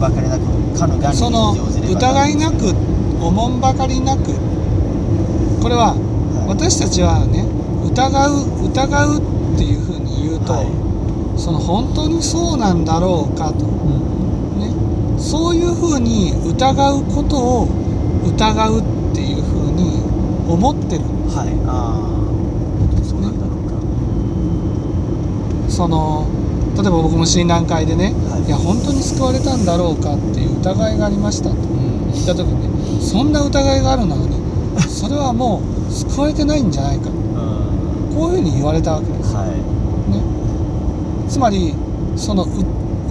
[0.00, 0.44] んばかりなく
[0.78, 1.52] かのその
[1.92, 2.70] 疑いなく
[3.20, 4.32] おもんばかりなく。
[5.60, 6.48] これははい。
[6.48, 7.44] 私たちはね
[7.84, 10.66] 疑う疑うっていうふうに言うと、はい。
[11.38, 13.66] その本当にそうなんだろうかと。
[13.66, 13.68] う
[14.56, 14.58] ん。
[14.58, 14.72] ね。
[15.20, 17.68] そういうふうに疑うことを
[18.24, 18.82] 疑うっ
[19.14, 20.00] ていうふうに
[20.48, 21.04] 思ってる。
[21.28, 21.52] はい。
[21.68, 23.76] ああそうなんだろうか。
[25.68, 26.26] その
[26.76, 28.46] 例えば僕も診断会でね、はい。
[28.46, 31.56] い、や本当に救われたんだろうかっていう疑いがありましたと。
[31.56, 32.12] うん。
[32.12, 34.36] 言った時にねそんな疑いがあるならね
[34.88, 37.10] それはもう救われてないんじゃないか。
[37.10, 38.14] うん。
[38.14, 39.48] こういうふうに言われたわけです、はい。
[39.50, 41.74] ね、つまり
[42.16, 42.48] そのう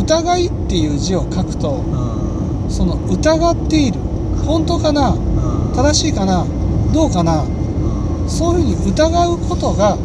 [0.00, 2.70] 疑いっていう字を書くとうん。
[2.70, 4.00] その疑っている
[4.44, 5.72] 本当かなうん。
[5.74, 6.46] 正しいかな
[6.92, 8.28] どうかなうん。
[8.28, 9.98] そういうふうに疑うことがは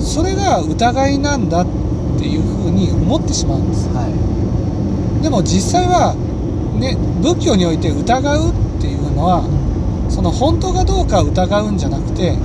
[0.00, 1.83] それが疑いなんだって
[2.26, 3.88] いうふうに思ってしまうんです。
[3.88, 5.22] いはい。
[5.22, 6.14] でも実際は
[6.78, 9.42] ね仏教において疑うっていうのは
[10.08, 12.36] その本当かどうかを疑うんじゃなくては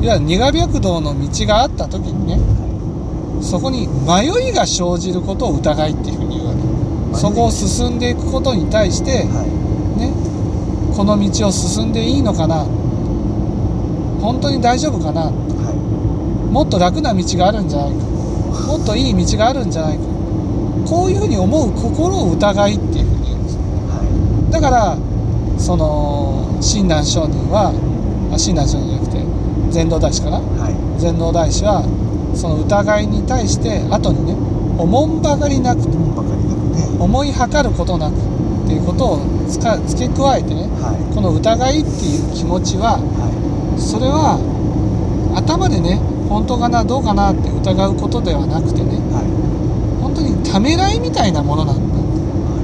[0.00, 0.04] い。
[0.04, 6.54] いわゆる二河白道の道があった時にねはそこに迷いが生じることを疑いっていうふうに言うわ
[7.12, 7.18] け。
[7.18, 10.00] そこを進んでいくことに対していはい。
[10.00, 10.12] ね
[10.96, 12.66] この道を進んでいいのかな
[14.20, 18.17] 本当に大丈夫かなはもっと楽な道があるんじゃないか
[18.48, 20.04] もっといい道があるんじゃないか。
[20.88, 23.56] こういうふうに思う心を疑いっていうふうに言うんです。
[23.56, 24.96] いはだから
[25.58, 27.72] その親鸞上人は
[28.32, 30.38] あ親鸞上人じゃなくて禅道大師かな？
[30.38, 31.00] いはい。
[31.00, 31.82] 禅道大師は
[32.34, 34.32] その疑いに対して後にね
[34.78, 41.14] おもんばかりなくとばかりなくね思いはかることなくっていうことをつか付け加えてねはい。
[41.14, 44.40] この疑いっていう気持ちははそれは
[45.36, 48.96] 頭でね本当かなどうかなって疑うことではなくてね。
[48.96, 50.02] いはい。
[50.02, 51.82] 本当にためらいみたいなものなんだ。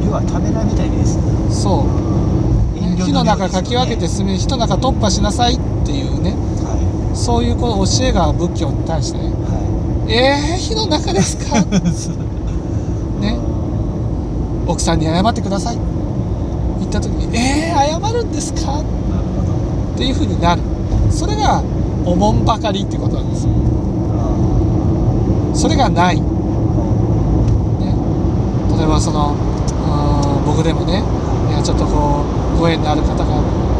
[0.07, 1.19] 要はためらいみたいです。
[1.51, 6.33] そう、ね、火の中かかき分けて進め火の中突破しなさいっていうね。
[6.33, 9.25] はそういうこう教えが仏教に対してね。
[9.29, 9.29] い。
[9.31, 9.35] は
[10.09, 11.57] えー、火の中ですか？
[11.59, 13.39] いね。
[14.67, 15.79] 奥さんに謝ってください。
[16.81, 18.81] 言った時にえー、謝るんですか？
[18.81, 20.61] っていうふうになる。
[21.11, 21.63] それが
[22.05, 23.53] おもんばかりってことなんですよ。
[25.55, 26.27] それがない、ね、
[28.77, 29.35] 例えばその
[30.45, 31.03] 僕でもね
[31.49, 32.25] いやちょっとこ
[32.57, 33.25] うご縁のある方が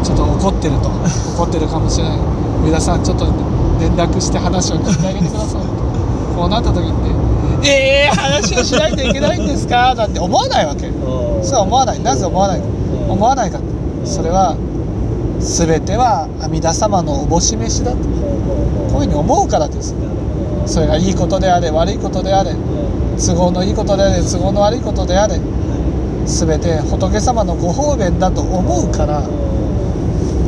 [0.03, 0.89] ちょっと怒ってると
[1.37, 2.19] 怒ってるかもしれない。
[2.65, 3.25] 上田さんちょっと
[3.79, 5.61] 連絡して話を聞いてあげてください
[6.35, 6.91] こうなった時っ
[7.61, 9.93] てえー、話をしないといけないんですか？
[9.93, 10.89] なんて思わないわけ。
[11.43, 11.99] そうは思わない。
[12.01, 12.59] なぜ思わない？
[12.59, 12.65] か
[13.09, 13.59] 思わないか
[14.03, 14.55] それは
[15.39, 17.97] 全ては阿弥陀様のおぼし飯だと。
[17.97, 19.95] こういうふうに思うからです。
[20.65, 22.55] それがいいことであれ悪いことであれ
[23.17, 25.39] 都合のいいことであれ都合の悪いことであれ
[26.25, 29.21] 全て仏様のご方便だと思うから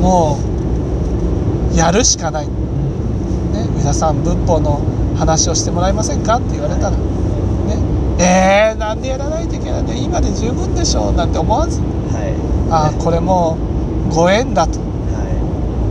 [0.02, 0.40] も
[1.72, 2.52] うやるしかない、ね、
[3.78, 4.82] 皆さん仏法の
[5.18, 6.98] 話をしてもらえませんかって言われたら、ね、
[8.20, 9.94] えー、なんでやらないといけないんだ。
[9.94, 11.14] 今で十分でしょう。
[11.14, 11.82] なんて思わず。
[12.70, 13.77] ああこれもう
[14.14, 14.88] ご縁だと。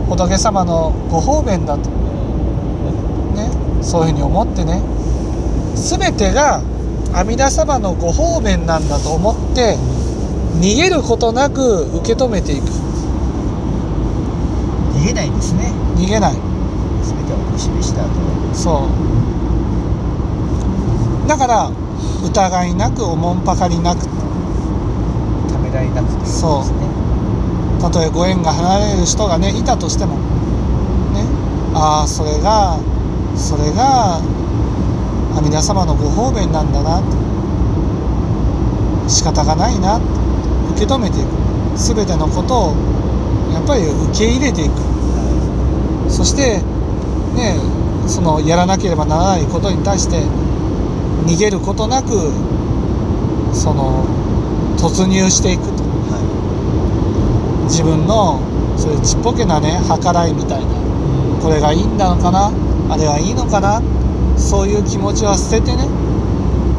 [0.09, 3.49] 仏様のご方便だと、ね、
[3.81, 4.81] そういうふうに思ってね。
[5.75, 6.61] 全てが
[7.13, 9.77] 阿弥陀様のご方便なんだと思って
[10.59, 12.63] 逃げることなく受け止めていく。
[14.95, 15.71] 逃げないんですね。
[15.97, 16.33] 逃げない。
[16.33, 16.41] 全
[17.25, 18.09] てをお示したと。
[18.53, 18.87] そ
[21.25, 21.27] う。
[21.27, 21.69] だから
[22.25, 24.07] 疑いなくおもんぱかりなく。
[25.51, 26.61] ためらいなくていいですそう。
[26.61, 27.06] ね
[27.79, 30.17] たとえご縁が離れる人がねいたとしても
[31.13, 31.25] ね
[31.73, 32.79] ああそれが
[33.35, 34.17] それが
[35.35, 37.01] 阿弥陀様のご方便なんだな
[39.07, 39.97] 仕方がないな
[40.73, 41.27] 受け止めていく。
[41.77, 42.75] 全てのことを
[43.53, 44.81] やっぱり受け入れていく。
[46.09, 46.61] そして
[47.35, 47.55] ね
[48.07, 50.17] そのやらなければならないことに対して
[51.25, 52.09] 逃げることなく
[53.53, 54.05] その
[54.77, 55.76] 突入していく。
[57.67, 58.39] 自分の
[58.77, 60.71] そういうちっぽけなね計らいみたいな
[61.41, 62.51] これがいいんだのかな
[62.89, 63.81] あれはいいのかな
[64.37, 65.83] そういう気持ちは捨ててね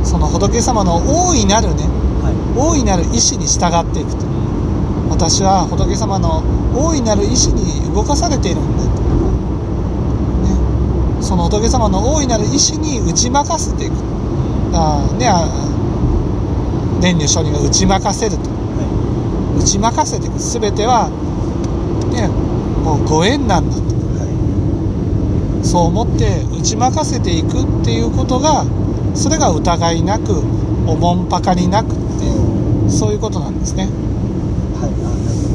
[0.05, 1.85] その仏様の大いなるね
[2.23, 2.35] はい。
[2.57, 4.27] 大いなる意志に従っていくと。
[5.11, 6.43] 私は仏様の
[6.75, 8.91] 大いなる意志に動かされているんだと、
[11.19, 13.95] ね、その仏様の大いなる意志に打ち負かせていく。
[14.73, 15.49] あーねあ
[17.01, 18.51] 蓮如上人が打ち負かせると
[19.59, 21.11] 打ち負かせていく全ては
[22.13, 22.29] ね
[22.85, 23.89] もうご縁なんだと。
[25.69, 28.65] そう思って打ち負かせていくっていうことが
[29.15, 30.39] それが疑いなく
[30.87, 33.85] おもんぱかりなくっていうそういうことなんですね。
[34.81, 35.48] はい。